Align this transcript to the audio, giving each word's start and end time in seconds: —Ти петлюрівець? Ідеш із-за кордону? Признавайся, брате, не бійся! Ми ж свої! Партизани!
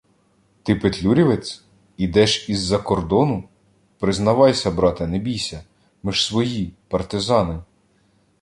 —Ти 0.63 0.75
петлюрівець? 0.75 1.63
Ідеш 1.97 2.49
із-за 2.49 2.77
кордону? 2.77 3.49
Признавайся, 3.99 4.71
брате, 4.71 5.07
не 5.07 5.19
бійся! 5.19 5.63
Ми 6.03 6.11
ж 6.11 6.25
свої! 6.25 6.73
Партизани! 6.87 7.59